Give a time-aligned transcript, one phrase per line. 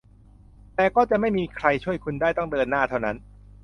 [0.75, 3.17] แต่ก็จะไม่มีใครช่วยคุณได้ต้องเดินหน้าเท่านั้น